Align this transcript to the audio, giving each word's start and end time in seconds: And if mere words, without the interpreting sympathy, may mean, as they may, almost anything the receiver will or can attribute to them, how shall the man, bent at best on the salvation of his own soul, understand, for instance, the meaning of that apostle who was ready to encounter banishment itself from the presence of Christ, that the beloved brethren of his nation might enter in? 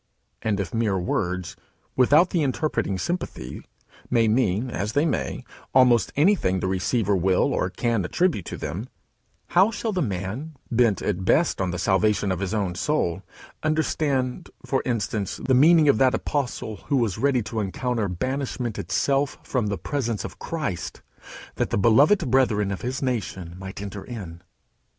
And 0.41 0.59
if 0.59 0.73
mere 0.73 0.97
words, 0.97 1.55
without 1.95 2.31
the 2.31 2.41
interpreting 2.41 2.97
sympathy, 2.97 3.61
may 4.09 4.27
mean, 4.27 4.71
as 4.71 4.93
they 4.93 5.05
may, 5.05 5.43
almost 5.75 6.11
anything 6.15 6.59
the 6.59 6.65
receiver 6.65 7.15
will 7.15 7.53
or 7.53 7.69
can 7.69 8.03
attribute 8.03 8.45
to 8.45 8.57
them, 8.57 8.89
how 9.49 9.69
shall 9.69 9.91
the 9.91 10.01
man, 10.01 10.55
bent 10.71 11.03
at 11.03 11.23
best 11.23 11.61
on 11.61 11.69
the 11.69 11.77
salvation 11.77 12.31
of 12.31 12.39
his 12.39 12.51
own 12.51 12.73
soul, 12.73 13.21
understand, 13.61 14.49
for 14.65 14.81
instance, 14.85 15.37
the 15.45 15.53
meaning 15.53 15.87
of 15.87 15.99
that 15.99 16.15
apostle 16.15 16.77
who 16.87 16.97
was 16.97 17.19
ready 17.19 17.43
to 17.43 17.59
encounter 17.59 18.07
banishment 18.09 18.79
itself 18.79 19.37
from 19.43 19.67
the 19.67 19.77
presence 19.77 20.25
of 20.25 20.39
Christ, 20.39 21.03
that 21.57 21.69
the 21.69 21.77
beloved 21.77 22.31
brethren 22.31 22.71
of 22.71 22.81
his 22.81 23.03
nation 23.03 23.53
might 23.59 23.79
enter 23.79 24.03
in? 24.03 24.41